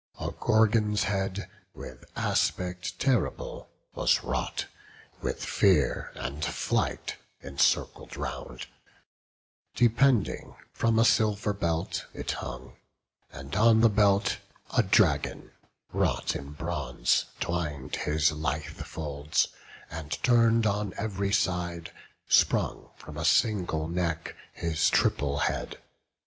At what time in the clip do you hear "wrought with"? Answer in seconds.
4.23-5.45